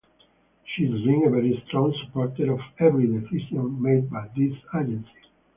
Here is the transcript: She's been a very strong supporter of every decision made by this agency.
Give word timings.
She's 0.65 0.89
been 1.05 1.27
a 1.27 1.29
very 1.29 1.63
strong 1.67 1.93
supporter 2.03 2.51
of 2.53 2.59
every 2.79 3.05
decision 3.05 3.79
made 3.79 4.09
by 4.09 4.31
this 4.35 4.55
agency. 4.73 5.07